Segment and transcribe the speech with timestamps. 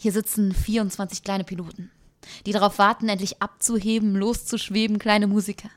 [0.00, 1.90] Hier sitzen 24 kleine Piloten,
[2.46, 5.70] die darauf warten, endlich abzuheben, loszuschweben, kleine Musiker.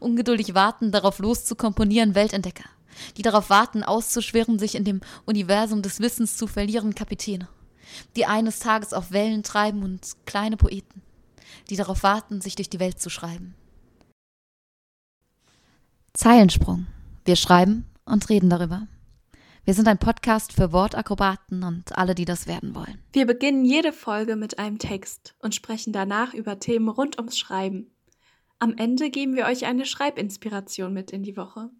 [0.00, 2.68] Ungeduldig warten, darauf loszukomponieren, Weltentdecker.
[3.16, 7.48] Die darauf warten, auszuschwirren, sich in dem Universum des Wissens zu verlieren, Kapitäne.
[8.16, 11.02] Die eines Tages auf Wellen treiben und kleine Poeten.
[11.70, 13.54] Die darauf warten, sich durch die Welt zu schreiben.
[16.12, 16.88] Zeilensprung.
[17.24, 18.88] Wir schreiben und reden darüber.
[19.64, 22.98] Wir sind ein Podcast für Wortakrobaten und alle, die das werden wollen.
[23.12, 27.90] Wir beginnen jede Folge mit einem Text und sprechen danach über Themen rund ums Schreiben.
[28.58, 31.70] Am Ende geben wir euch eine Schreibinspiration mit in die Woche.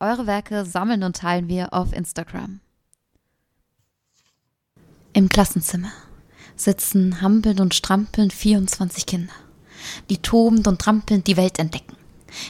[0.00, 2.60] Eure Werke sammeln und teilen wir auf Instagram.
[5.12, 5.92] Im Klassenzimmer
[6.56, 9.32] sitzen hampelnd und strampelnd 24 Kinder,
[10.08, 11.96] die tobend und trampelnd die Welt entdecken,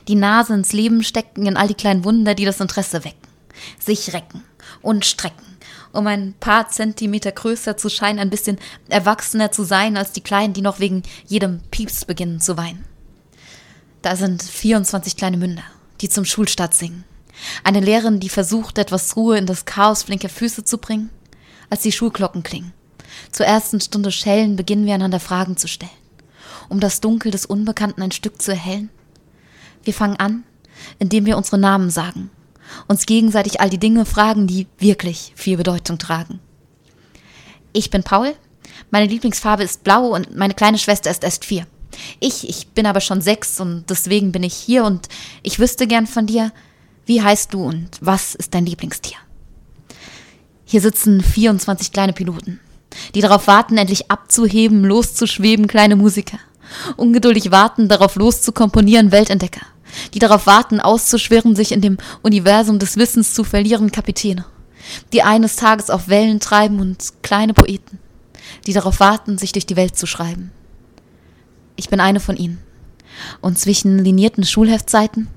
[0.08, 3.28] die Nase ins Leben stecken in all die kleinen Wunder, die das Interesse wecken,
[3.78, 4.42] sich recken,
[4.82, 5.56] und strecken,
[5.92, 10.52] um ein paar Zentimeter größer zu scheinen, ein bisschen erwachsener zu sein als die Kleinen,
[10.52, 12.84] die noch wegen jedem Pieps beginnen zu weinen.
[14.02, 15.64] Da sind 24 kleine Münder,
[16.00, 17.04] die zum Schulstart singen.
[17.64, 21.10] Eine Lehrerin, die versucht, etwas Ruhe in das Chaos flinker Füße zu bringen,
[21.68, 22.72] als die Schulglocken klingen.
[23.32, 25.90] Zur ersten Stunde Schellen beginnen wir einander Fragen zu stellen,
[26.68, 28.90] um das Dunkel des Unbekannten ein Stück zu erhellen.
[29.84, 30.44] Wir fangen an,
[30.98, 32.30] indem wir unsere Namen sagen
[32.88, 36.40] uns gegenseitig all die Dinge fragen, die wirklich viel Bedeutung tragen.
[37.72, 38.34] Ich bin Paul,
[38.90, 41.66] meine Lieblingsfarbe ist blau und meine kleine Schwester ist erst vier.
[42.18, 45.08] Ich, ich bin aber schon sechs und deswegen bin ich hier und
[45.42, 46.52] ich wüsste gern von dir,
[47.06, 49.16] wie heißt du und was ist dein Lieblingstier?
[50.64, 52.60] Hier sitzen 24 kleine Piloten,
[53.14, 56.38] die darauf warten, endlich abzuheben, loszuschweben, kleine Musiker.
[56.96, 59.66] Ungeduldig warten, darauf loszukomponieren, Weltentdecker
[60.14, 64.44] die darauf warten, auszuschwirren, sich in dem Universum des Wissens zu verlieren, Kapitäne,
[65.12, 67.98] die eines Tages auf Wellen treiben und kleine Poeten,
[68.66, 70.52] die darauf warten, sich durch die Welt zu schreiben.
[71.76, 72.58] Ich bin eine von ihnen.
[73.40, 75.28] Und zwischen linierten Schulheftseiten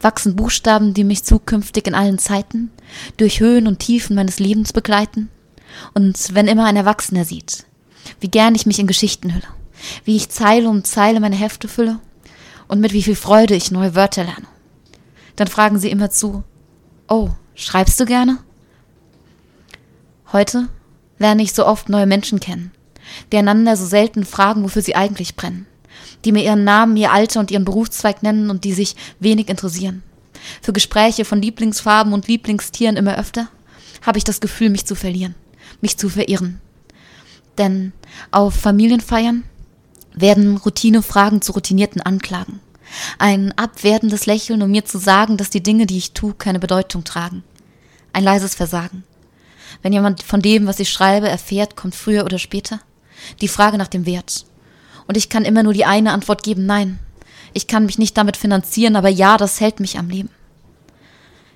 [0.00, 2.70] wachsen Buchstaben, die mich zukünftig in allen Zeiten
[3.16, 5.28] durch Höhen und Tiefen meines Lebens begleiten.
[5.94, 7.66] Und wenn immer ein Erwachsener sieht,
[8.20, 9.48] wie gern ich mich in Geschichten hülle,
[10.04, 11.98] wie ich Zeile um Zeile meine Hefte fülle
[12.68, 14.46] und mit wie viel Freude ich neue Wörter lerne.
[15.36, 16.44] Dann fragen sie immer zu,
[17.08, 18.38] oh, schreibst du gerne?
[20.32, 20.68] Heute
[21.18, 22.72] lerne ich so oft neue Menschen kennen,
[23.30, 25.66] die einander so selten fragen, wofür sie eigentlich brennen,
[26.24, 30.02] die mir ihren Namen, ihr Alter und ihren Berufszweig nennen und die sich wenig interessieren.
[30.62, 33.48] Für Gespräche von Lieblingsfarben und Lieblingstieren immer öfter
[34.02, 35.34] habe ich das Gefühl, mich zu verlieren,
[35.80, 36.60] mich zu verirren.
[37.58, 37.92] Denn
[38.30, 39.44] auf Familienfeiern
[40.16, 42.60] werden Routinefragen zu routinierten Anklagen.
[43.18, 47.04] Ein abwertendes Lächeln, um mir zu sagen, dass die Dinge, die ich tue, keine Bedeutung
[47.04, 47.44] tragen.
[48.12, 49.04] Ein leises Versagen.
[49.82, 52.80] Wenn jemand von dem, was ich schreibe, erfährt, kommt früher oder später
[53.40, 54.46] die Frage nach dem Wert.
[55.06, 56.98] Und ich kann immer nur die eine Antwort geben, nein.
[57.52, 60.30] Ich kann mich nicht damit finanzieren, aber ja, das hält mich am Leben.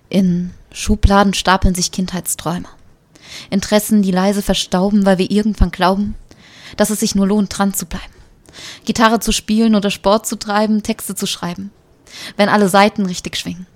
[0.09, 2.69] In Schubladen stapeln sich Kindheitsträume.
[3.50, 6.15] Interessen, die leise verstauben, weil wir irgendwann glauben,
[6.76, 8.19] dass es sich nur lohnt, dran zu bleiben.
[8.84, 11.71] Gitarre zu spielen oder Sport zu treiben, Texte zu schreiben.
[12.37, 13.66] Wenn alle Seiten richtig schwingen.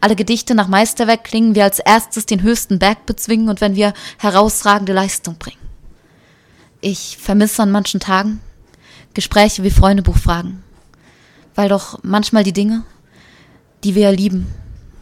[0.00, 3.94] Alle Gedichte nach Meisterwerk klingen, wir als erstes den höchsten Berg bezwingen und wenn wir
[4.18, 5.58] herausragende Leistung bringen.
[6.80, 8.40] Ich vermisse an manchen Tagen
[9.14, 10.62] Gespräche wie Freundebuchfragen.
[11.54, 12.82] Weil doch manchmal die Dinge,
[13.84, 14.46] die wir lieben,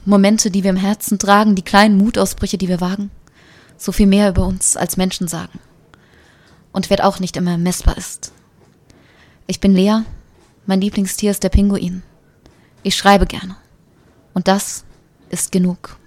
[0.04, 3.10] Momente, die wir im Herzen tragen, die kleinen Mutausbrüche, die wir wagen,
[3.76, 5.60] so viel mehr über uns als Menschen sagen.
[6.72, 8.32] Und Wert auch nicht immer messbar ist.
[9.50, 10.02] Ich bin Lea,
[10.66, 12.04] mein Lieblingstier ist der Pinguin.
[12.84, 13.56] Ich schreibe gerne.
[14.32, 14.84] Und das
[15.28, 15.98] ist genug.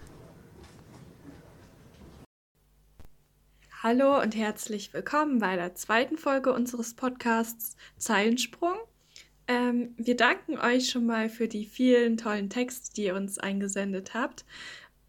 [3.81, 8.77] Hallo und herzlich willkommen bei der zweiten Folge unseres Podcasts Zeilensprung.
[9.49, 14.13] Ähm, wir danken euch schon mal für die vielen tollen Texte, die ihr uns eingesendet
[14.13, 14.45] habt.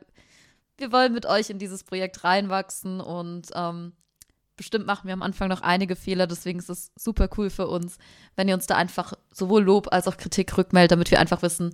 [0.76, 3.92] wir wollen mit euch in dieses Projekt reinwachsen und ähm,
[4.56, 6.26] bestimmt machen wir am Anfang noch einige Fehler.
[6.26, 7.98] Deswegen ist es super cool für uns,
[8.36, 11.72] wenn ihr uns da einfach sowohl Lob als auch Kritik rückmeldet, damit wir einfach wissen,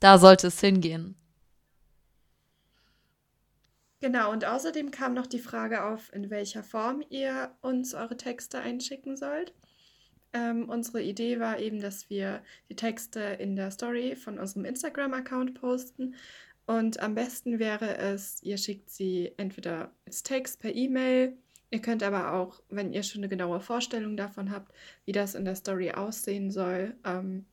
[0.00, 1.16] da sollte es hingehen.
[4.02, 8.58] Genau, und außerdem kam noch die Frage auf, in welcher Form ihr uns eure Texte
[8.58, 9.54] einschicken sollt.
[10.32, 15.54] Ähm, unsere Idee war eben, dass wir die Texte in der Story von unserem Instagram-Account
[15.54, 16.16] posten.
[16.66, 21.36] Und am besten wäre es, ihr schickt sie entweder als Text per E-Mail.
[21.70, 24.72] Ihr könnt aber auch, wenn ihr schon eine genaue Vorstellung davon habt,
[25.04, 27.46] wie das in der Story aussehen soll, ähm,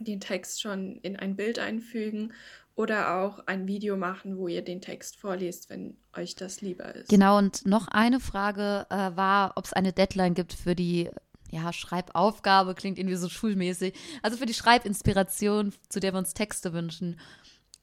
[0.00, 2.32] den Text schon in ein Bild einfügen
[2.76, 7.08] oder auch ein Video machen, wo ihr den Text vorliest, wenn euch das lieber ist.
[7.08, 11.10] Genau, und noch eine Frage äh, war, ob es eine Deadline gibt für die
[11.50, 13.94] ja, Schreibaufgabe, klingt irgendwie so schulmäßig.
[14.22, 17.18] Also für die Schreibinspiration, zu der wir uns Texte wünschen.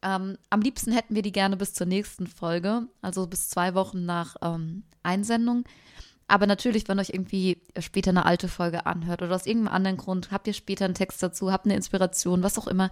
[0.02, 4.04] Ähm, am liebsten hätten wir die gerne bis zur nächsten Folge, also bis zwei Wochen
[4.04, 5.64] nach ähm, Einsendung.
[6.26, 10.30] Aber natürlich, wenn euch irgendwie später eine alte Folge anhört oder aus irgendeinem anderen Grund,
[10.30, 12.90] habt ihr später einen Text dazu, habt eine Inspiration, was auch immer,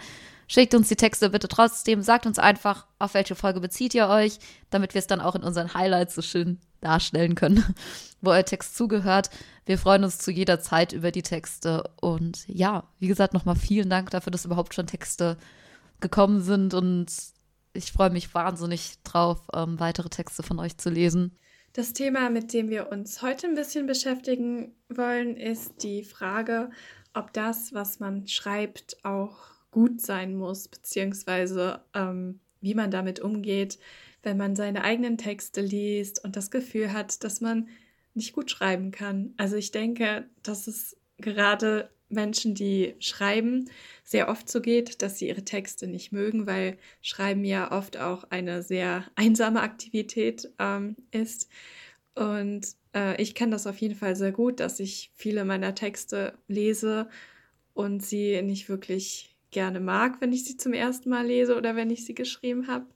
[0.49, 4.39] schickt uns die Texte bitte trotzdem, sagt uns einfach, auf welche Folge bezieht ihr euch,
[4.69, 7.75] damit wir es dann auch in unseren Highlights so schön darstellen können,
[8.21, 9.31] wo euer Text zugehört.
[9.65, 13.89] Wir freuen uns zu jeder Zeit über die Texte und ja, wie gesagt, nochmal vielen
[13.89, 15.39] Dank dafür, dass überhaupt schon Texte
[16.01, 17.07] gekommen sind und
[17.73, 21.39] ich freue mich wahnsinnig drauf, ähm, weitere Texte von euch zu lesen.
[21.73, 26.71] Das Thema, mit dem wir uns heute ein bisschen beschäftigen wollen, ist die Frage,
[27.15, 29.39] ob das, was man schreibt, auch
[29.71, 33.79] gut sein muss, beziehungsweise ähm, wie man damit umgeht,
[34.23, 37.69] wenn man seine eigenen Texte liest und das Gefühl hat, dass man
[38.13, 39.33] nicht gut schreiben kann.
[39.39, 43.71] Also ich denke, dass es gerade Menschen, die schreiben,
[44.05, 48.25] sehr oft so geht, dass sie ihre Texte nicht mögen, weil Schreiben ja oft auch
[48.31, 51.49] eine sehr einsame Aktivität ähm, ist.
[52.15, 56.39] Und äh, ich kenne das auf jeden Fall sehr gut, dass ich viele meiner Texte
[56.49, 57.09] lese
[57.75, 61.91] und sie nicht wirklich gerne mag, wenn ich sie zum ersten Mal lese oder wenn
[61.91, 62.87] ich sie geschrieben habe.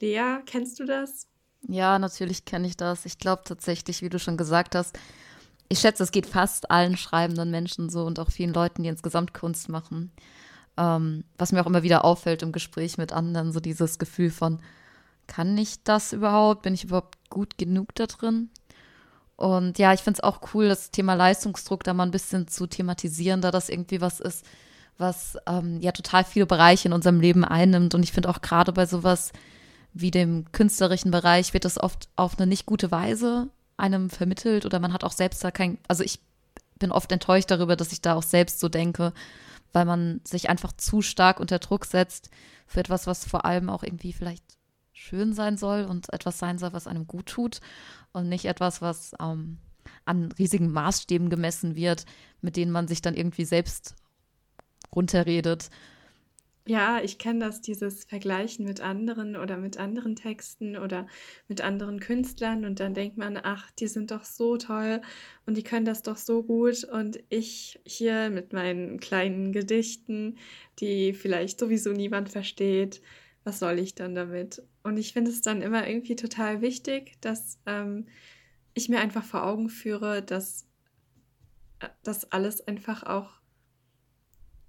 [0.00, 1.28] Lea, kennst du das?
[1.68, 3.06] Ja, natürlich kenne ich das.
[3.06, 4.98] Ich glaube tatsächlich, wie du schon gesagt hast,
[5.72, 9.32] ich schätze, es geht fast allen schreibenden Menschen so und auch vielen Leuten, die insgesamt
[9.32, 10.12] Kunst machen.
[10.76, 14.60] Ähm, was mir auch immer wieder auffällt im Gespräch mit anderen, so dieses Gefühl von,
[15.26, 16.62] kann ich das überhaupt?
[16.62, 18.50] Bin ich überhaupt gut genug da drin?
[19.36, 22.66] Und ja, ich finde es auch cool, das Thema Leistungsdruck da mal ein bisschen zu
[22.66, 24.44] thematisieren, da das irgendwie was ist,
[24.98, 27.94] was ähm, ja total viele Bereiche in unserem Leben einnimmt.
[27.94, 29.32] Und ich finde auch gerade bei sowas
[29.94, 33.48] wie dem künstlerischen Bereich wird das oft auf eine nicht gute Weise
[33.82, 36.20] einem vermittelt oder man hat auch selbst da kein, also ich
[36.78, 39.12] bin oft enttäuscht darüber, dass ich da auch selbst so denke,
[39.72, 42.30] weil man sich einfach zu stark unter Druck setzt
[42.66, 44.44] für etwas, was vor allem auch irgendwie vielleicht
[44.92, 47.60] schön sein soll und etwas sein soll, was einem gut tut
[48.12, 49.58] und nicht etwas, was ähm,
[50.04, 52.04] an riesigen Maßstäben gemessen wird,
[52.40, 53.96] mit denen man sich dann irgendwie selbst
[54.94, 55.70] runterredet
[56.66, 61.08] ja, ich kenne das, dieses Vergleichen mit anderen oder mit anderen Texten oder
[61.48, 65.02] mit anderen Künstlern und dann denkt man, ach, die sind doch so toll
[65.44, 70.38] und die können das doch so gut und ich hier mit meinen kleinen Gedichten,
[70.78, 73.02] die vielleicht sowieso niemand versteht,
[73.44, 74.62] was soll ich dann damit?
[74.84, 78.06] Und ich finde es dann immer irgendwie total wichtig, dass ähm,
[78.74, 80.68] ich mir einfach vor Augen führe, dass
[81.80, 83.41] äh, das alles einfach auch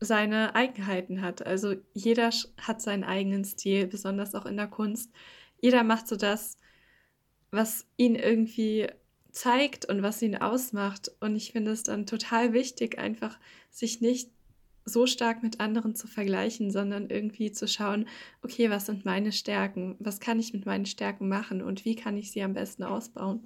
[0.03, 1.45] seine Eigenheiten hat.
[1.45, 2.29] Also jeder
[2.62, 5.12] hat seinen eigenen Stil, besonders auch in der Kunst.
[5.62, 6.57] Jeder macht so das,
[7.51, 8.88] was ihn irgendwie
[9.31, 11.12] zeigt und was ihn ausmacht.
[11.19, 13.38] Und ich finde es dann total wichtig, einfach
[13.69, 14.29] sich nicht
[14.86, 18.07] so stark mit anderen zu vergleichen, sondern irgendwie zu schauen,
[18.41, 19.95] okay, was sind meine Stärken?
[20.00, 23.45] Was kann ich mit meinen Stärken machen und wie kann ich sie am besten ausbauen?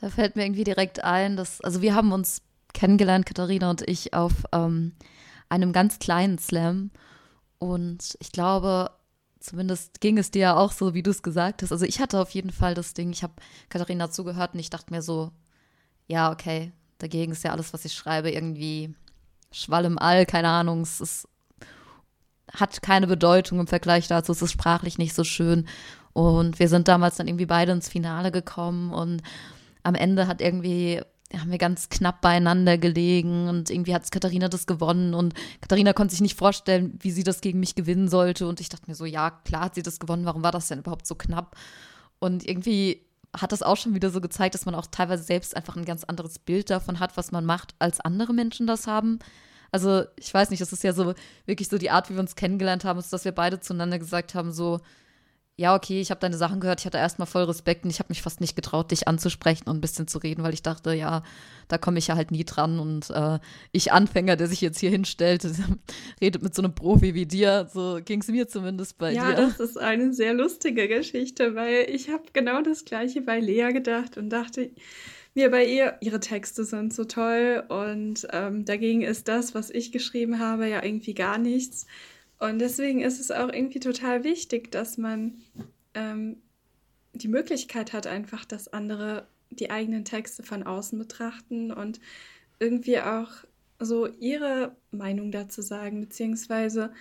[0.00, 2.42] Da fällt mir irgendwie direkt ein, dass, also wir haben uns
[2.78, 4.92] kennengelernt, Katharina und ich, auf ähm,
[5.48, 6.92] einem ganz kleinen Slam.
[7.58, 8.92] Und ich glaube,
[9.40, 11.72] zumindest ging es dir ja auch so, wie du es gesagt hast.
[11.72, 13.32] Also ich hatte auf jeden Fall das Ding, ich habe
[13.68, 15.32] Katharina zugehört und ich dachte mir so,
[16.06, 18.94] ja, okay, dagegen ist ja alles, was ich schreibe, irgendwie
[19.50, 21.28] Schwall im All, keine Ahnung, es ist,
[22.52, 25.66] hat keine Bedeutung im Vergleich dazu, es ist sprachlich nicht so schön.
[26.12, 29.22] Und wir sind damals dann irgendwie beide ins Finale gekommen und
[29.82, 31.02] am Ende hat irgendwie
[31.36, 36.12] haben wir ganz knapp beieinander gelegen und irgendwie hat Katharina das gewonnen und Katharina konnte
[36.12, 39.04] sich nicht vorstellen, wie sie das gegen mich gewinnen sollte und ich dachte mir so,
[39.04, 41.56] ja, klar hat sie das gewonnen, warum war das denn überhaupt so knapp?
[42.18, 43.02] Und irgendwie
[43.36, 46.04] hat das auch schon wieder so gezeigt, dass man auch teilweise selbst einfach ein ganz
[46.04, 49.18] anderes Bild davon hat, was man macht, als andere Menschen das haben.
[49.70, 51.12] Also ich weiß nicht, das ist ja so
[51.44, 54.34] wirklich so die Art, wie wir uns kennengelernt haben, ist, dass wir beide zueinander gesagt
[54.34, 54.80] haben, so,
[55.58, 58.10] ja, okay, ich habe deine Sachen gehört, ich hatte erstmal voll Respekt und ich habe
[58.10, 61.24] mich fast nicht getraut, dich anzusprechen und ein bisschen zu reden, weil ich dachte, ja,
[61.66, 63.40] da komme ich ja halt nie dran und äh,
[63.72, 65.44] ich Anfänger, der sich jetzt hier hinstellt,
[66.20, 69.40] redet mit so einem Profi wie dir, so ging es mir zumindest bei ja, dir.
[69.40, 73.72] Ja, das ist eine sehr lustige Geschichte, weil ich habe genau das gleiche bei Lea
[73.72, 74.70] gedacht und dachte,
[75.34, 79.90] mir bei ihr, ihre Texte sind so toll und ähm, dagegen ist das, was ich
[79.90, 81.86] geschrieben habe, ja irgendwie gar nichts.
[82.38, 85.34] Und deswegen ist es auch irgendwie total wichtig, dass man
[85.94, 86.36] ähm,
[87.12, 92.00] die Möglichkeit hat, einfach, dass andere die eigenen Texte von außen betrachten und
[92.60, 93.30] irgendwie auch
[93.80, 96.92] so ihre Meinung dazu sagen, beziehungsweise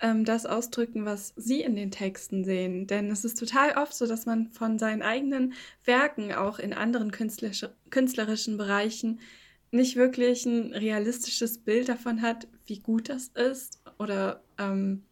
[0.00, 2.86] ähm, das ausdrücken, was sie in den Texten sehen.
[2.86, 5.52] Denn es ist total oft so, dass man von seinen eigenen
[5.84, 9.20] Werken auch in anderen künstlerischen Bereichen
[9.72, 15.04] nicht wirklich ein realistisches Bild davon hat, wie gut das ist oder ähm,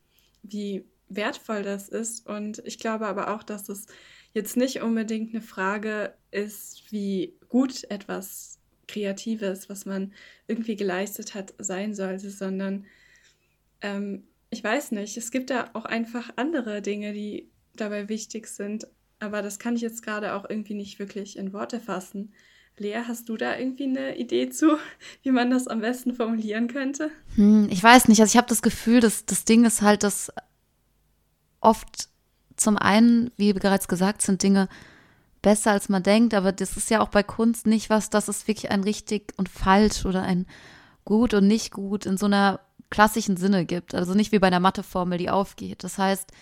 [0.42, 2.26] wie wertvoll das ist.
[2.26, 3.87] Und ich glaube aber auch, dass es
[4.33, 10.14] jetzt nicht unbedingt eine Frage ist, wie gut etwas Kreatives, was man
[10.47, 12.87] irgendwie geleistet hat, sein sollte, sondern
[13.83, 18.88] ähm, ich weiß nicht, es gibt da auch einfach andere Dinge, die dabei wichtig sind,
[19.18, 22.33] aber das kann ich jetzt gerade auch irgendwie nicht wirklich in Worte fassen.
[22.80, 24.78] Lea, hast du da irgendwie eine Idee zu,
[25.23, 27.11] wie man das am besten formulieren könnte?
[27.35, 28.20] Hm, ich weiß nicht.
[28.20, 30.32] Also ich habe das Gefühl, dass das Ding ist halt, dass
[31.61, 32.08] oft
[32.56, 34.68] zum einen, wie bereits gesagt, sind Dinge
[35.42, 38.49] besser als man denkt, aber das ist ja auch bei Kunst nicht was, dass es
[38.49, 40.47] wirklich ein richtig und falsch oder ein
[41.04, 43.94] gut und nicht gut in so einer klassischen Sinne gibt.
[43.94, 45.85] Also nicht wie bei einer Matheformel, die aufgeht.
[45.85, 46.32] Das heißt,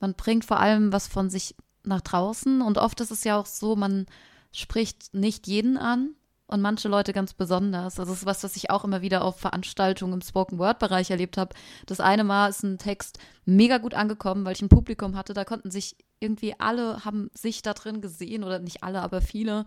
[0.00, 3.46] man bringt vor allem was von sich nach draußen und oft ist es ja auch
[3.46, 4.06] so, man
[4.52, 6.14] spricht nicht jeden an
[6.46, 7.98] und manche Leute ganz besonders.
[7.98, 11.10] Also das ist was, was ich auch immer wieder auf Veranstaltungen im Spoken Word Bereich
[11.10, 11.54] erlebt habe.
[11.86, 15.32] Das eine Mal ist ein Text mega gut angekommen, weil ich ein Publikum hatte.
[15.32, 19.64] Da konnten sich irgendwie alle haben sich da drin gesehen oder nicht alle, aber viele.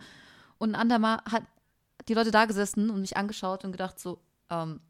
[0.58, 1.44] Und ein andermal hat
[2.08, 4.82] die Leute da gesessen und mich angeschaut und gedacht so, ähm,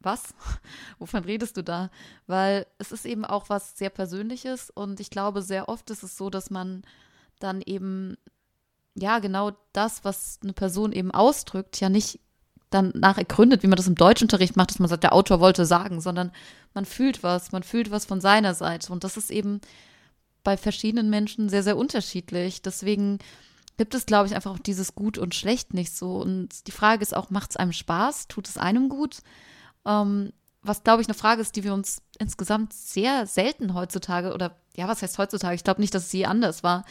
[0.00, 0.34] was?
[0.98, 1.90] Wovon redest du da?
[2.26, 6.16] Weil es ist eben auch was sehr Persönliches und ich glaube, sehr oft ist es
[6.16, 6.82] so, dass man
[7.38, 8.16] dann eben
[8.98, 12.20] ja, genau das, was eine Person eben ausdrückt, ja nicht
[12.70, 16.00] dann ergründet, wie man das im Deutschunterricht macht, dass man sagt, der Autor wollte sagen,
[16.00, 16.32] sondern
[16.74, 18.92] man fühlt was, man fühlt was von seiner Seite.
[18.92, 19.60] Und das ist eben
[20.42, 22.62] bei verschiedenen Menschen sehr, sehr unterschiedlich.
[22.62, 23.18] Deswegen
[23.76, 26.16] gibt es, glaube ich, einfach auch dieses Gut und Schlecht nicht so.
[26.16, 28.28] Und die Frage ist auch, macht es einem Spaß?
[28.28, 29.18] Tut es einem gut?
[29.84, 34.56] Ähm, was, glaube ich, eine Frage ist, die wir uns insgesamt sehr selten heutzutage, oder
[34.76, 35.54] ja, was heißt heutzutage?
[35.54, 36.84] Ich glaube nicht, dass es je anders war,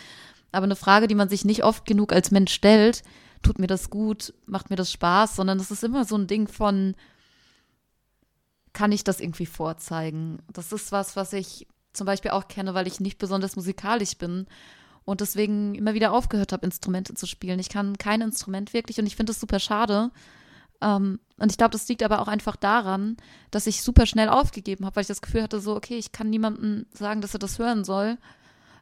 [0.55, 3.03] aber eine Frage, die man sich nicht oft genug als Mensch stellt,
[3.43, 6.47] tut mir das gut, macht mir das Spaß, sondern das ist immer so ein Ding
[6.47, 6.95] von,
[8.73, 10.39] kann ich das irgendwie vorzeigen?
[10.51, 14.47] Das ist was, was ich zum Beispiel auch kenne, weil ich nicht besonders musikalisch bin
[15.05, 17.59] und deswegen immer wieder aufgehört habe, Instrumente zu spielen.
[17.59, 20.11] Ich kann kein Instrument wirklich und ich finde das super schade.
[20.81, 23.17] Ähm, und ich glaube, das liegt aber auch einfach daran,
[23.51, 26.29] dass ich super schnell aufgegeben habe, weil ich das Gefühl hatte, so, okay, ich kann
[26.29, 28.17] niemandem sagen, dass er das hören soll.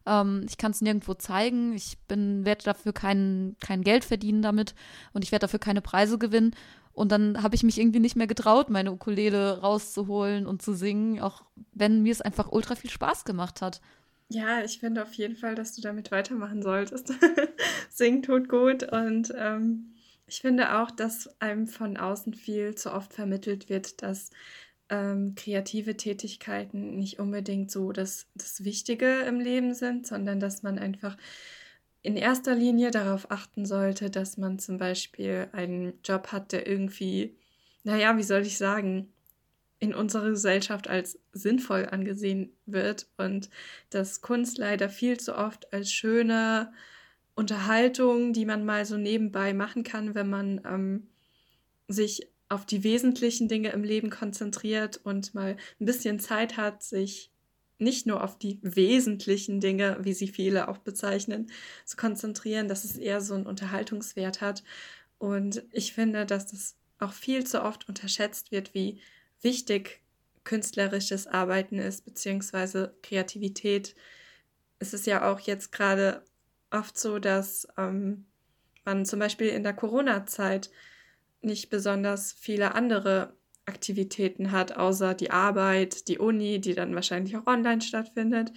[0.05, 1.73] Ähm, ich kann es nirgendwo zeigen.
[1.73, 4.75] Ich werde dafür kein, kein Geld verdienen damit
[5.13, 6.55] und ich werde dafür keine Preise gewinnen.
[6.93, 11.19] Und dann habe ich mich irgendwie nicht mehr getraut, meine Ukulele rauszuholen und zu singen,
[11.19, 11.43] auch
[11.73, 13.81] wenn mir es einfach ultra viel Spaß gemacht hat.
[14.29, 17.13] Ja, ich finde auf jeden Fall, dass du damit weitermachen solltest.
[17.89, 19.93] Singen tut gut und ähm,
[20.27, 24.29] ich finde auch, dass einem von außen viel zu oft vermittelt wird, dass
[24.89, 30.79] ähm, kreative Tätigkeiten nicht unbedingt so das, das Wichtige im Leben sind, sondern dass man
[30.79, 31.17] einfach
[32.01, 37.35] in erster Linie darauf achten sollte, dass man zum Beispiel einen Job hat, der irgendwie,
[37.83, 39.13] naja, wie soll ich sagen,
[39.79, 43.49] in unserer Gesellschaft als sinnvoll angesehen wird und
[43.89, 46.71] dass Kunst leider viel zu oft als schöne
[47.35, 51.07] Unterhaltung, die man mal so nebenbei machen kann, wenn man ähm,
[51.87, 57.31] sich auf die wesentlichen Dinge im Leben konzentriert und mal ein bisschen Zeit hat, sich
[57.79, 61.51] nicht nur auf die wesentlichen Dinge, wie sie viele auch bezeichnen,
[61.83, 64.63] zu konzentrieren, dass es eher so einen Unterhaltungswert hat.
[65.17, 69.01] Und ich finde, dass das auch viel zu oft unterschätzt wird, wie
[69.41, 70.01] wichtig
[70.43, 73.95] künstlerisches Arbeiten ist, beziehungsweise Kreativität.
[74.77, 76.23] Es ist ja auch jetzt gerade
[76.69, 78.25] oft so, dass ähm,
[78.85, 80.69] man zum Beispiel in der Corona-Zeit
[81.43, 83.35] nicht besonders viele andere
[83.65, 88.51] Aktivitäten hat, außer die Arbeit, die Uni, die dann wahrscheinlich auch online stattfindet.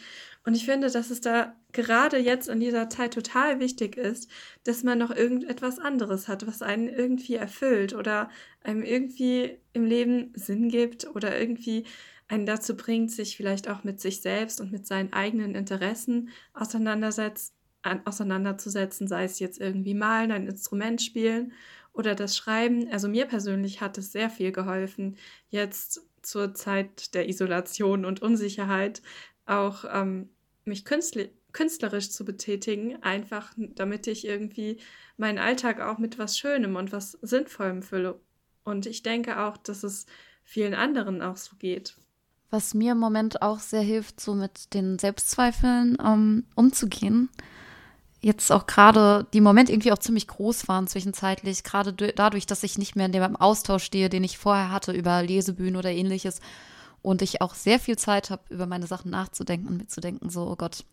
[0.45, 4.28] Und ich finde, dass es da gerade jetzt in dieser Zeit total wichtig ist,
[4.64, 8.31] dass man noch irgendetwas anderes hat, was einen irgendwie erfüllt oder
[8.64, 11.85] einem irgendwie im Leben Sinn gibt oder irgendwie
[12.28, 17.55] einen dazu bringt, sich vielleicht auch mit sich selbst und mit seinen eigenen Interessen auseinandersetzt,
[18.05, 21.52] auseinanderzusetzen, sei es jetzt irgendwie malen, ein Instrument spielen
[21.97, 22.88] oder das Schreiben.
[22.91, 25.17] Also mir persönlich hat es sehr viel geholfen,
[25.49, 29.03] jetzt zur Zeit der Isolation und Unsicherheit
[29.47, 30.29] auch ähm,
[30.65, 34.79] mich künstlerisch zu betätigen, einfach damit ich irgendwie
[35.17, 38.21] meinen Alltag auch mit was Schönem und was Sinnvollem fülle.
[38.65, 40.07] Und ich denke auch, dass es
[40.45, 41.97] vielen anderen auch so geht.
[42.50, 47.29] Was mir im Moment auch sehr hilft, so mit den Selbstzweifeln ähm, umzugehen,
[48.21, 52.79] jetzt auch gerade die Momente irgendwie auch ziemlich groß waren zwischenzeitlich, gerade dadurch, dass ich
[52.79, 56.41] nicht mehr in dem Austausch stehe, den ich vorher hatte über Lesebühnen oder ähnliches
[57.03, 60.57] und ich auch sehr viel Zeit habe, über meine Sachen nachzudenken und mitzudenken, so, oh
[60.57, 60.85] Gott,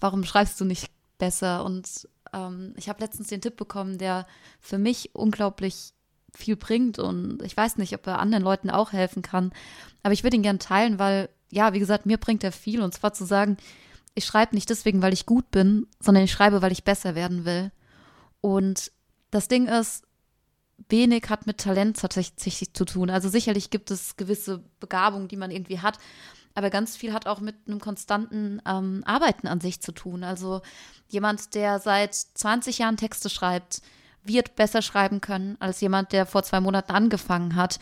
[0.00, 1.64] warum schreibst du nicht besser?
[1.64, 4.26] Und ähm, ich habe letztens den Tipp bekommen, der
[4.60, 5.92] für mich unglaublich
[6.34, 9.52] viel bringt und ich weiß nicht, ob er anderen Leuten auch helfen kann,
[10.02, 12.94] aber ich würde ihn gerne teilen, weil, ja, wie gesagt, mir bringt er viel und
[12.94, 13.56] zwar zu sagen,
[14.14, 17.44] ich schreibe nicht deswegen, weil ich gut bin, sondern ich schreibe, weil ich besser werden
[17.44, 17.70] will.
[18.40, 18.92] Und
[19.30, 20.04] das Ding ist,
[20.88, 23.10] wenig hat mit Talent tatsächlich zu tun.
[23.10, 25.98] Also sicherlich gibt es gewisse Begabungen, die man irgendwie hat,
[26.54, 30.24] aber ganz viel hat auch mit einem konstanten ähm, Arbeiten an sich zu tun.
[30.24, 30.62] Also
[31.08, 33.82] jemand, der seit 20 Jahren Texte schreibt,
[34.24, 37.78] wird besser schreiben können als jemand, der vor zwei Monaten angefangen hat.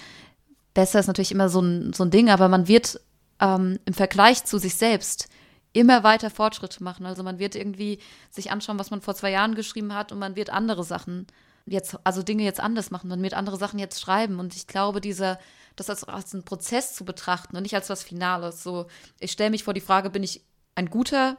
[0.75, 3.01] Besser ist natürlich immer so ein, so ein Ding, aber man wird
[3.41, 5.29] ähm, im Vergleich zu sich selbst
[5.73, 7.07] immer weiter Fortschritte machen.
[7.07, 7.99] Also man wird irgendwie
[8.31, 11.27] sich anschauen, was man vor zwei Jahren geschrieben hat und man wird andere Sachen
[11.67, 13.09] jetzt, also Dinge jetzt anders machen.
[13.09, 14.41] Man wird andere Sachen jetzt schreiben.
[14.41, 15.39] Und ich glaube, dieser,
[15.77, 18.63] das als, als einen Prozess zu betrachten und nicht als was Finales.
[18.63, 18.87] So,
[19.21, 20.43] ich stelle mich vor die Frage, bin ich
[20.75, 21.37] ein guter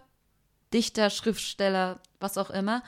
[0.74, 2.84] Dichter, Schriftsteller, was auch immer,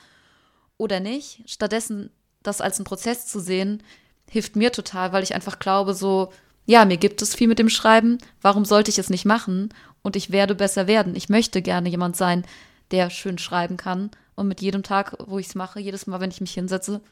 [0.76, 1.42] oder nicht?
[1.46, 2.10] Stattdessen
[2.42, 3.82] das als einen Prozess zu sehen,
[4.30, 6.32] hilft mir total, weil ich einfach glaube, so,
[6.64, 9.70] ja, mir gibt es viel mit dem Schreiben, warum sollte ich es nicht machen?
[10.02, 11.14] Und ich werde besser werden.
[11.14, 12.44] Ich möchte gerne jemand sein,
[12.90, 14.10] der schön schreiben kann.
[14.34, 17.02] Und mit jedem Tag, wo ich es mache, jedes Mal, wenn ich mich hinsetze,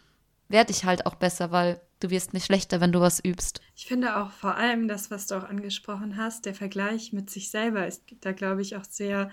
[0.49, 3.61] werde ich halt auch besser, weil du wirst nicht schlechter, wenn du was übst.
[3.77, 7.51] Ich finde auch vor allem das, was du auch angesprochen hast, der Vergleich mit sich
[7.51, 9.31] selber ist da, glaube ich, auch sehr,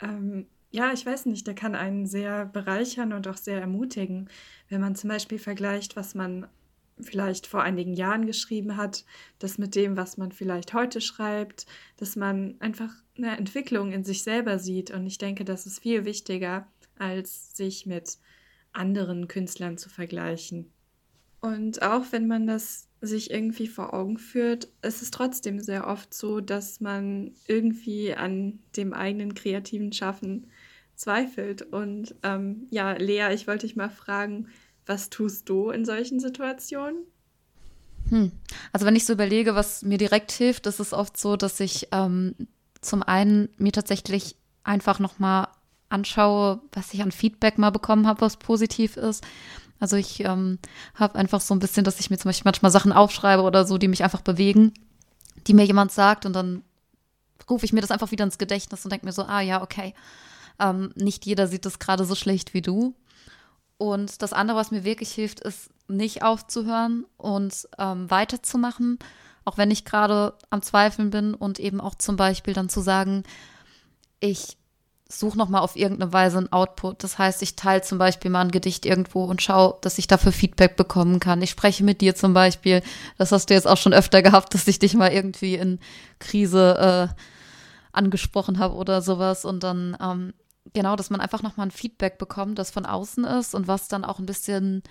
[0.00, 4.28] ähm, ja, ich weiß nicht, der kann einen sehr bereichern und auch sehr ermutigen,
[4.68, 6.46] wenn man zum Beispiel vergleicht, was man
[7.02, 9.04] vielleicht vor einigen Jahren geschrieben hat,
[9.38, 14.22] das mit dem, was man vielleicht heute schreibt, dass man einfach eine Entwicklung in sich
[14.22, 14.90] selber sieht.
[14.90, 16.66] Und ich denke, das ist viel wichtiger,
[16.98, 18.18] als sich mit
[18.72, 20.72] anderen Künstlern zu vergleichen.
[21.40, 26.12] Und auch wenn man das sich irgendwie vor Augen führt, ist es trotzdem sehr oft
[26.12, 30.50] so, dass man irgendwie an dem eigenen kreativen Schaffen
[30.96, 31.62] zweifelt.
[31.62, 34.48] Und ähm, ja, Lea, ich wollte dich mal fragen,
[34.90, 37.04] was tust du in solchen Situationen?
[38.08, 38.32] Hm.
[38.72, 41.88] Also wenn ich so überlege, was mir direkt hilft, ist es oft so, dass ich
[41.92, 42.34] ähm,
[42.80, 45.48] zum einen mir tatsächlich einfach noch mal
[45.90, 49.24] anschaue, was ich an Feedback mal bekommen habe, was positiv ist.
[49.78, 50.58] Also ich ähm,
[50.94, 53.78] habe einfach so ein bisschen, dass ich mir zum Beispiel manchmal Sachen aufschreibe oder so,
[53.78, 54.74] die mich einfach bewegen,
[55.46, 56.62] die mir jemand sagt und dann
[57.48, 59.94] rufe ich mir das einfach wieder ins Gedächtnis und denke mir so, ah ja, okay,
[60.58, 62.94] ähm, nicht jeder sieht das gerade so schlecht wie du.
[63.80, 68.98] Und das andere, was mir wirklich hilft, ist nicht aufzuhören und ähm, weiterzumachen,
[69.46, 73.22] auch wenn ich gerade am Zweifeln bin und eben auch zum Beispiel dann zu sagen,
[74.20, 74.58] ich
[75.08, 77.02] suche nochmal auf irgendeine Weise ein Output.
[77.02, 80.32] Das heißt, ich teile zum Beispiel mal ein Gedicht irgendwo und schaue, dass ich dafür
[80.32, 81.40] Feedback bekommen kann.
[81.40, 82.82] Ich spreche mit dir zum Beispiel.
[83.16, 85.78] Das hast du jetzt auch schon öfter gehabt, dass ich dich mal irgendwie in
[86.18, 87.22] Krise äh,
[87.92, 89.46] angesprochen habe oder sowas.
[89.46, 90.34] Und dann ähm,
[90.72, 94.04] genau, dass man einfach nochmal ein Feedback bekommt, das von außen ist und was dann
[94.04, 94.82] auch ein bisschen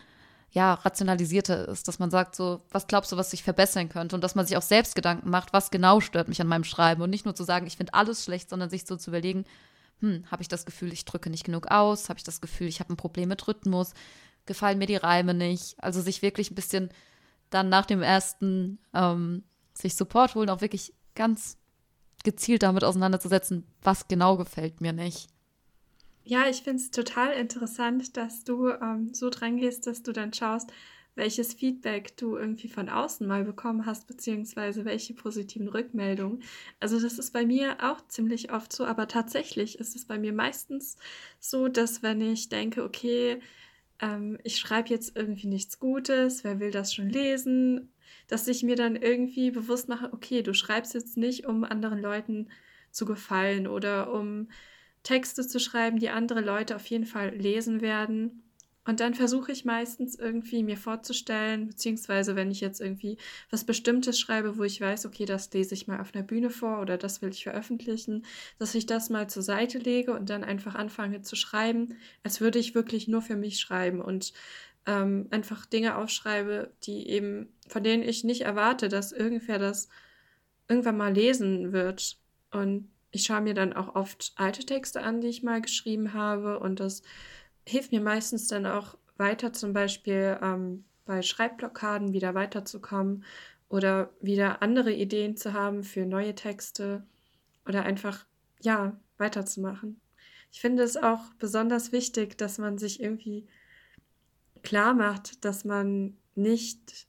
[0.51, 4.15] ja, rationalisierter ist, dass man sagt, so, was glaubst du, was sich verbessern könnte?
[4.15, 7.03] Und dass man sich auch selbst Gedanken macht, was genau stört mich an meinem Schreiben
[7.03, 9.45] und nicht nur zu sagen, ich finde alles schlecht, sondern sich so zu überlegen,
[9.99, 12.79] hm, habe ich das Gefühl, ich drücke nicht genug aus, habe ich das Gefühl, ich
[12.79, 13.93] habe ein Problem mit Rhythmus,
[14.45, 15.75] gefallen mir die Reime nicht.
[15.83, 16.89] Also sich wirklich ein bisschen
[17.51, 21.57] dann nach dem ersten ähm, sich Support holen, auch wirklich ganz
[22.23, 25.29] gezielt damit auseinanderzusetzen, was genau gefällt mir nicht.
[26.29, 30.31] Ja, ich finde es total interessant, dass du ähm, so dran gehst, dass du dann
[30.31, 30.71] schaust,
[31.15, 36.43] welches Feedback du irgendwie von außen mal bekommen hast, beziehungsweise welche positiven Rückmeldungen.
[36.79, 40.31] Also das ist bei mir auch ziemlich oft so, aber tatsächlich ist es bei mir
[40.31, 40.97] meistens
[41.39, 43.39] so, dass wenn ich denke, okay,
[43.99, 47.91] ähm, ich schreibe jetzt irgendwie nichts Gutes, wer will das schon lesen,
[48.27, 52.49] dass ich mir dann irgendwie bewusst mache, okay, du schreibst jetzt nicht, um anderen Leuten
[52.91, 54.47] zu gefallen oder um
[55.03, 58.43] Texte zu schreiben, die andere Leute auf jeden Fall lesen werden.
[58.85, 63.17] Und dann versuche ich meistens irgendwie mir vorzustellen, beziehungsweise wenn ich jetzt irgendwie
[63.51, 66.81] was Bestimmtes schreibe, wo ich weiß, okay, das lese ich mal auf einer Bühne vor
[66.81, 68.25] oder das will ich veröffentlichen,
[68.57, 72.57] dass ich das mal zur Seite lege und dann einfach anfange zu schreiben, als würde
[72.57, 74.33] ich wirklich nur für mich schreiben und
[74.87, 79.89] ähm, einfach Dinge aufschreibe, die eben, von denen ich nicht erwarte, dass irgendwer das
[80.67, 82.17] irgendwann mal lesen wird.
[82.51, 86.59] Und ich schaue mir dann auch oft alte Texte an, die ich mal geschrieben habe.
[86.59, 87.01] Und das
[87.65, 93.23] hilft mir meistens dann auch weiter, zum Beispiel ähm, bei Schreibblockaden wieder weiterzukommen
[93.67, 97.05] oder wieder andere Ideen zu haben für neue Texte
[97.67, 98.25] oder einfach,
[98.61, 99.99] ja, weiterzumachen.
[100.51, 103.47] Ich finde es auch besonders wichtig, dass man sich irgendwie
[104.63, 107.07] klar macht, dass man nicht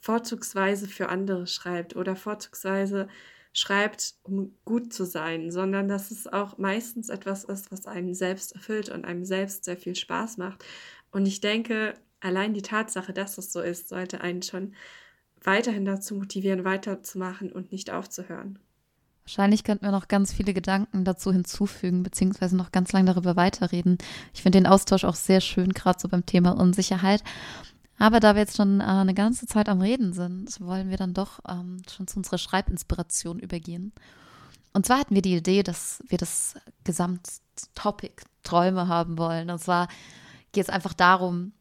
[0.00, 3.08] vorzugsweise für andere schreibt oder vorzugsweise
[3.52, 8.54] schreibt, um gut zu sein, sondern dass es auch meistens etwas ist, was einen selbst
[8.54, 10.64] erfüllt und einem selbst sehr viel Spaß macht.
[11.10, 14.74] Und ich denke, allein die Tatsache, dass es so ist, sollte einen schon
[15.42, 18.58] weiterhin dazu motivieren, weiterzumachen und nicht aufzuhören.
[19.24, 23.98] Wahrscheinlich könnten wir noch ganz viele Gedanken dazu hinzufügen, beziehungsweise noch ganz lange darüber weiterreden.
[24.32, 27.22] Ich finde den Austausch auch sehr schön, gerade so beim Thema Unsicherheit.
[27.98, 31.14] Aber da wir jetzt schon äh, eine ganze Zeit am Reden sind, wollen wir dann
[31.14, 33.92] doch ähm, schon zu unserer Schreibinspiration übergehen.
[34.72, 39.50] Und zwar hatten wir die Idee, dass wir das Gesamttopic Träume haben wollen.
[39.50, 39.88] Und zwar
[40.52, 41.52] geht es einfach darum,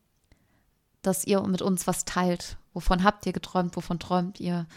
[1.01, 2.57] dass ihr mit uns was teilt.
[2.73, 3.75] Wovon habt ihr geträumt?
[3.75, 4.67] Wovon träumt ihr?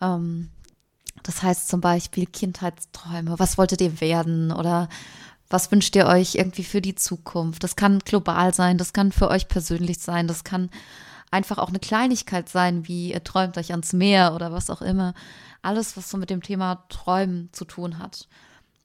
[0.00, 0.50] Ähm,
[1.24, 3.38] das heißt zum Beispiel Kindheitsträume.
[3.38, 4.52] Was wolltet ihr werden?
[4.52, 4.88] Oder
[5.50, 7.64] was wünscht ihr euch irgendwie für die Zukunft?
[7.64, 10.70] Das kann global sein, das kann für euch persönlich sein, das kann
[11.30, 15.14] einfach auch eine Kleinigkeit sein, wie ihr träumt euch ans Meer oder was auch immer.
[15.62, 18.28] Alles, was so mit dem Thema Träumen zu tun hat,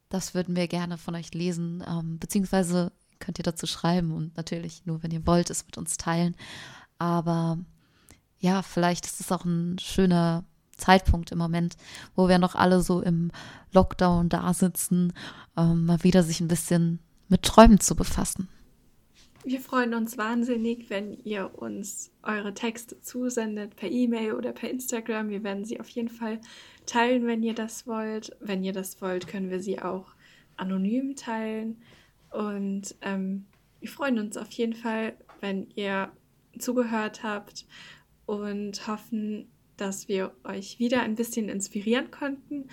[0.09, 4.85] das würden wir gerne von euch lesen, ähm, beziehungsweise könnt ihr dazu schreiben und natürlich
[4.85, 6.35] nur, wenn ihr wollt, es mit uns teilen.
[6.97, 7.57] Aber
[8.39, 10.43] ja, vielleicht ist es auch ein schöner
[10.77, 11.75] Zeitpunkt im Moment,
[12.15, 13.31] wo wir noch alle so im
[13.71, 15.13] Lockdown da sitzen,
[15.57, 18.49] ähm, mal wieder sich ein bisschen mit Träumen zu befassen.
[19.45, 25.29] Wir freuen uns wahnsinnig, wenn ihr uns eure Texte zusendet per E-Mail oder per Instagram.
[25.29, 26.39] Wir werden sie auf jeden Fall
[26.85, 28.35] teilen, wenn ihr das wollt.
[28.39, 30.13] Wenn ihr das wollt, können wir sie auch
[30.55, 31.81] anonym teilen.
[32.29, 33.45] Und ähm,
[33.81, 36.09] wir freuen uns auf jeden Fall, wenn ihr
[36.57, 37.65] zugehört habt
[38.25, 39.51] und hoffen,
[39.83, 42.69] dass wir euch wieder ein bisschen inspirieren konnten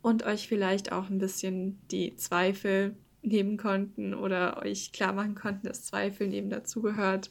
[0.00, 5.66] und euch vielleicht auch ein bisschen die Zweifel nehmen konnten oder euch klar machen konnten,
[5.66, 7.30] dass Zweifel eben dazugehört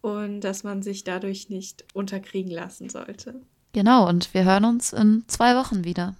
[0.00, 3.40] und dass man sich dadurch nicht unterkriegen lassen sollte.
[3.72, 6.16] Genau, und wir hören uns in zwei Wochen wieder.